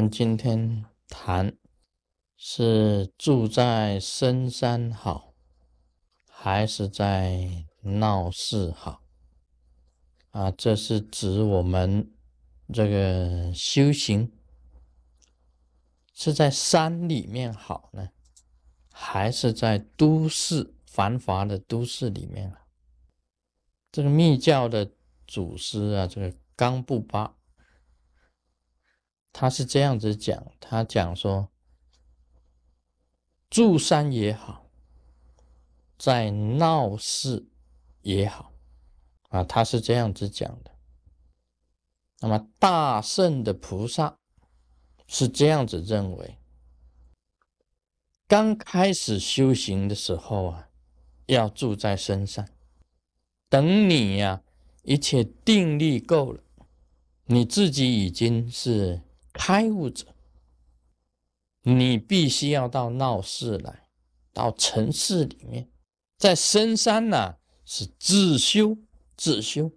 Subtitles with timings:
[0.00, 1.56] 们今天谈
[2.36, 5.34] 是住在深山好，
[6.30, 9.02] 还是在闹市好？
[10.30, 12.12] 啊，这是指我们
[12.72, 14.30] 这个修行
[16.14, 18.10] 是在山里面好呢，
[18.92, 22.66] 还是在都市繁华的都市里面啊？
[23.90, 24.92] 这个密教的
[25.26, 27.34] 祖师啊，这个冈布巴。
[29.40, 31.48] 他是这样子讲，他讲说，
[33.48, 34.68] 住山也好，
[35.96, 37.46] 在闹市
[38.02, 38.52] 也好，
[39.28, 40.72] 啊，他是这样子讲的。
[42.18, 44.18] 那么大圣的菩萨
[45.06, 46.36] 是这样子认为，
[48.26, 50.68] 刚开始修行的时候啊，
[51.26, 52.50] 要住在深山，
[53.48, 54.42] 等你呀，
[54.82, 56.42] 一切定力够了，
[57.26, 59.02] 你自己已经是。
[59.32, 60.14] 开悟者，
[61.62, 63.88] 你必须要到闹市来，
[64.32, 65.70] 到城市里面，
[66.16, 68.76] 在深山呢是自修
[69.16, 69.70] 自修，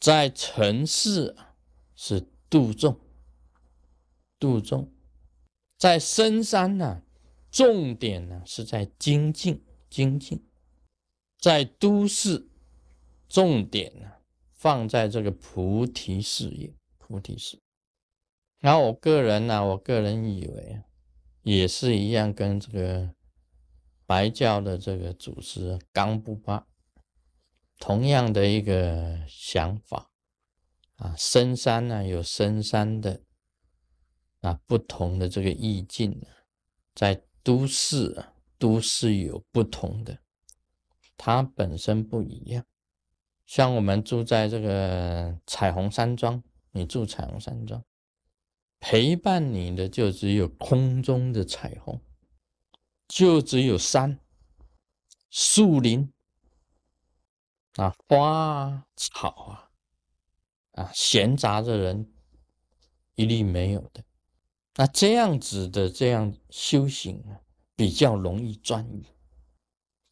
[0.00, 1.54] 在城市啊
[1.94, 3.00] 是度众
[4.38, 4.92] 度众，
[5.78, 7.02] 在深山呢
[7.50, 10.46] 重点呢是在精进精进，
[11.38, 12.48] 在都市
[13.28, 14.12] 重点呢
[14.52, 17.58] 放在这个菩提事业菩提事。
[18.60, 20.82] 然后我个人呢，我个人以为
[21.42, 23.14] 也是一样，跟这个
[24.06, 26.66] 白教的这个祖师冈布巴
[27.78, 30.10] 同样的一个想法
[30.96, 31.14] 啊。
[31.16, 33.22] 深山呢有深山的
[34.40, 36.20] 啊不同的这个意境
[36.94, 40.18] 在都市啊都市有不同的，
[41.16, 42.64] 它本身不一样。
[43.44, 47.84] 像我们住在这个彩虹山庄，你住彩虹山庄。
[48.78, 52.00] 陪伴你的就只有空中的彩虹，
[53.08, 54.20] 就只有山、
[55.30, 56.12] 树林
[57.76, 59.70] 啊、花草啊，
[60.82, 62.12] 啊，闲杂的人
[63.14, 64.04] 一律没有的。
[64.76, 67.40] 那这样子的这样修行啊，
[67.74, 69.06] 比较容易专一。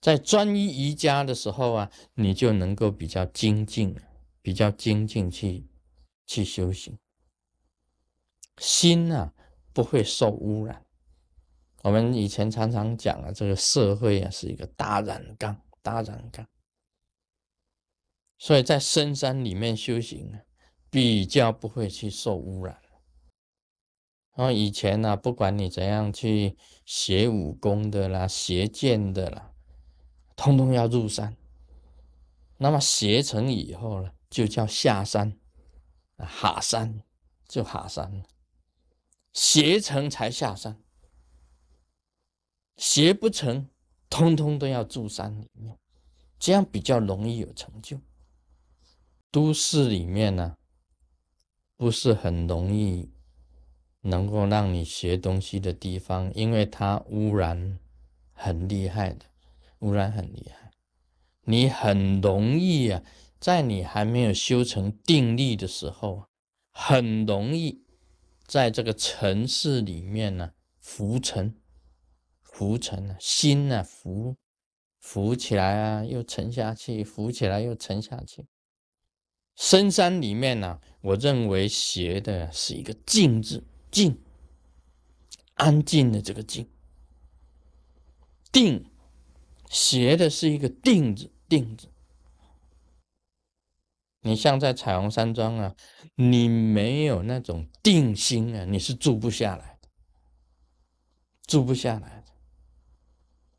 [0.00, 3.94] 在专一瑜伽的时候啊，你就能够比较精进，
[4.42, 5.66] 比较精进去
[6.26, 6.98] 去修行。
[8.58, 9.32] 心啊
[9.72, 10.84] 不会受污染。
[11.82, 16.46] 我们以前常常讲啊，这个社会啊是一个大染缸，大染缸。
[18.38, 20.40] 所以在深山里面修行啊，
[20.90, 22.80] 比较不会去受污染。
[24.36, 29.52] 然后以前呢，不管你怎样去学武功的啦，学剑的啦，
[30.34, 31.36] 通通要入山。
[32.56, 35.38] 那么学成以后呢，就叫下山，
[36.18, 37.02] 下山
[37.46, 38.24] 就下山了。
[39.34, 40.80] 学成才下山，
[42.76, 43.68] 学不成，
[44.08, 45.76] 通通都要住山里面，
[46.38, 48.00] 这样比较容易有成就。
[49.32, 50.54] 都市里面呢，
[51.76, 53.10] 不是很容易
[54.02, 57.80] 能够让你学东西的地方，因为它污染
[58.32, 59.26] 很厉害的，
[59.80, 60.70] 污染很厉害，
[61.42, 63.02] 你很容易啊，
[63.40, 66.28] 在你还没有修成定力的时候，
[66.70, 67.83] 很容易。
[68.46, 71.56] 在这个城市里面呢，浮沉，
[72.42, 74.36] 浮沉啊，心呢浮，
[74.98, 78.46] 浮起来啊，又沉下去，浮起来又沉下去。
[79.56, 84.20] 深山里面呢，我认为学的是一个静字，静，
[85.54, 86.68] 安静的这个静，
[88.52, 88.84] 定，
[89.70, 91.88] 学的是一个定字，定字。
[94.26, 95.76] 你像在彩虹山庄啊，
[96.14, 99.88] 你没有那种定心啊，你是住不下来的，
[101.46, 102.32] 住不下来的。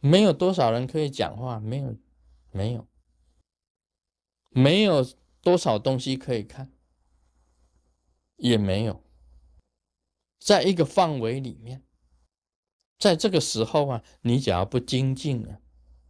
[0.00, 1.94] 没有多少人可以讲话，没有，
[2.52, 2.88] 没有，
[4.48, 5.06] 没有
[5.42, 6.72] 多少东西可以看，
[8.36, 9.04] 也没有，
[10.38, 11.84] 在一个范围里面，
[12.98, 15.60] 在这个时候啊，你只要不精进啊，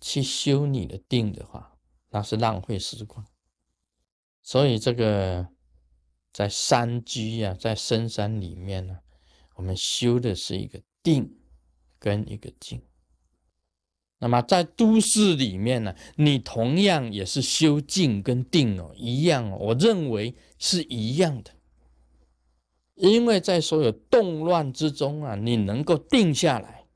[0.00, 1.76] 去修你的定的话，
[2.10, 3.26] 那是浪费时光。
[4.42, 5.48] 所以这个
[6.32, 8.98] 在山居呀，在深山里面呢，
[9.56, 11.38] 我们修的是一个定
[11.98, 12.82] 跟一个静。
[14.20, 21.52] 那么在都市里面呢，你同样也是修静跟定哦，一样哦，我认为是一样的。
[22.94, 26.86] 因为在所有动乱之中啊，你能够定下来，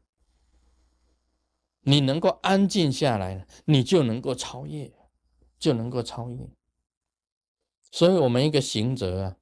[1.83, 4.93] 你能够安静下来，你就能够超越，
[5.61, 6.39] 就能够超越。
[7.93, 9.37] 所以，我们一个行者啊，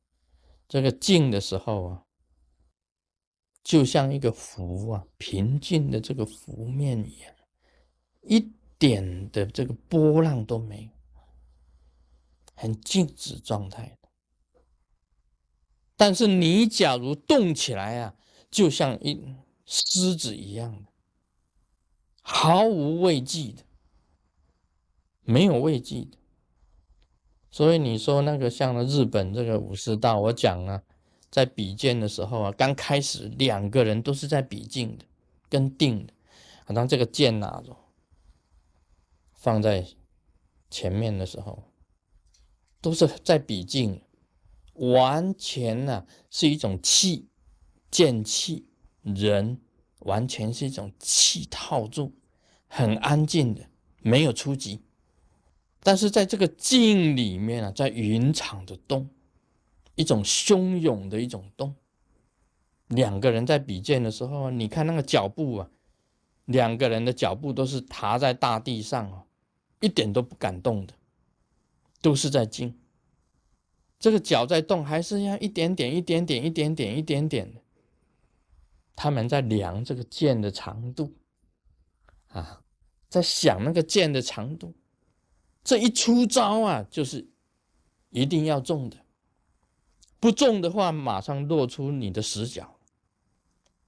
[0.66, 2.04] 这个静的时候啊，
[3.62, 7.32] 就像一个湖啊，平静的这个湖面一样，
[8.22, 10.90] 一点的这个波浪都没有，
[12.56, 14.08] 很静止状态的。
[15.96, 18.16] 但是你假如动起来啊，
[18.50, 20.90] 就像一狮子一样的，
[22.22, 23.62] 毫无畏惧的，
[25.20, 26.18] 没有畏惧的。
[27.50, 30.82] 所以你说那个像日本这个武士道，我讲啊。
[31.30, 35.04] 在比剑的时候啊，刚开始两个人都是在比劲的，
[35.48, 36.12] 跟定的。
[36.74, 37.76] 当这个剑拿着
[39.34, 39.86] 放在
[40.70, 41.62] 前面的时候，
[42.80, 44.02] 都是在比劲，
[44.74, 47.28] 完全呢是一种气，
[47.92, 48.66] 剑气
[49.02, 49.60] 人
[50.00, 52.12] 完全是一种气套住，
[52.66, 53.68] 很安静的，
[54.02, 54.82] 没有出击。
[55.82, 59.08] 但是在这个静里面啊，在云场的动。
[59.96, 61.74] 一种汹涌的一种动，
[62.88, 65.70] 两个人在比剑的时候，你看那个脚步啊，
[66.46, 69.26] 两个人的脚步都是踏在大地上啊，
[69.80, 70.94] 一点都不敢动的，
[72.00, 72.78] 都是在静。
[73.98, 77.60] 这个脚在动，还是要一点点、一点点、一点点、一点点的。
[78.96, 81.12] 他们在量这个剑的长度
[82.28, 82.62] 啊，
[83.10, 84.72] 在想那个剑的长度，
[85.62, 87.28] 这一出招啊，就是
[88.10, 88.96] 一定要中的。
[90.18, 92.78] 不中的话，马上露出你的死角。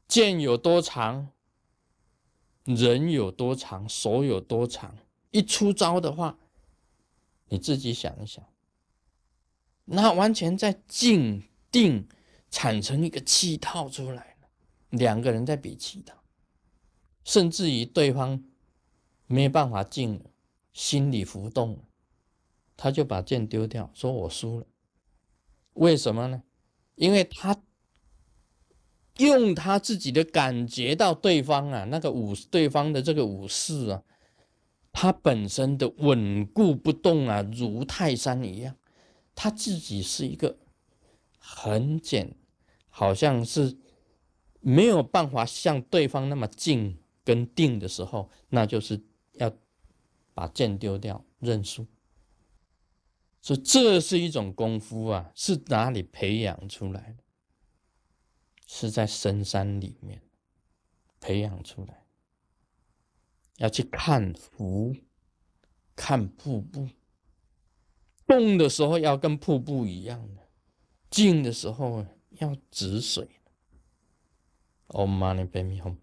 [0.09, 1.31] 剑有多长，
[2.65, 4.97] 人有多长，手有多长，
[5.31, 6.39] 一出招的话，
[7.49, 8.45] 你自己想一想，
[9.87, 12.07] 那完全在静定
[12.51, 14.49] 产生一个气套出来了。
[14.91, 16.15] 两个人在比气套，
[17.25, 18.45] 甚至于对方
[19.27, 20.31] 没有办法静了，
[20.73, 21.85] 心里浮动，
[22.77, 24.67] 他就把剑丢掉，说我输了。
[25.75, 26.43] 为什么呢？
[26.95, 27.63] 因为他
[29.19, 34.03] 用他自己的感觉到对方啊，那个武对方的这个武士啊，
[34.93, 38.77] 他本身的稳固不动啊，如泰山一样。
[39.35, 40.59] 他自己是一个
[41.39, 42.37] 很简，
[42.91, 43.79] 好像是
[44.61, 49.03] 没有办法像对方那么静跟定的时候，那就是
[50.35, 51.87] 把剑丢掉，认输。
[53.41, 57.25] 所以这是一种功夫啊，是哪里培养出来的？
[58.67, 60.23] 是在深山里面
[61.21, 62.07] 培养出来。
[63.59, 64.97] 要去看湖，
[65.95, 66.89] 看瀑布，
[68.27, 70.49] 动的时候要跟瀑布一样的，
[71.11, 73.29] 静的时候要止水。
[74.89, 75.97] Om Mani Padme Hum。